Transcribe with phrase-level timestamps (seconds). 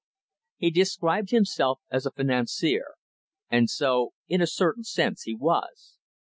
[0.57, 2.95] He described himself as a financier,
[3.51, 5.99] and so in a certain sense he was.